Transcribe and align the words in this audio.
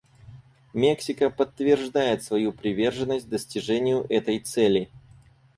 Мексика 0.73 1.29
подтверждает 1.29 2.23
свою 2.23 2.53
приверженность 2.53 3.29
достижению 3.29 4.07
этой 4.09 4.39
цели. 4.39 4.89